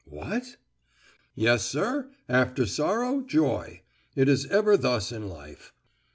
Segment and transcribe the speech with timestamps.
[0.09, 0.55] "What?"
[1.35, 2.09] "Yes, sir!
[2.27, 3.83] after sorrow, joy!
[4.15, 5.73] It is ever thus in life.